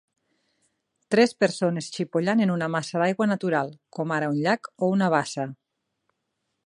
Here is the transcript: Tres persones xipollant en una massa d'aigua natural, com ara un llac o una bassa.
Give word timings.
Tres 1.15 1.33
persones 1.43 1.89
xipollant 1.97 2.41
en 2.45 2.53
una 2.55 2.69
massa 2.77 3.03
d'aigua 3.03 3.29
natural, 3.33 3.69
com 3.99 4.15
ara 4.17 4.31
un 4.35 4.41
llac 4.47 4.71
o 4.85 4.91
una 4.97 5.11
bassa. 5.17 5.47